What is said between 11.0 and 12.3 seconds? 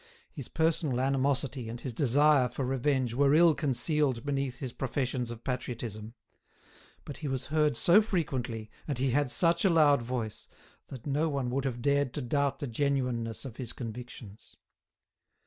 no one would have dared to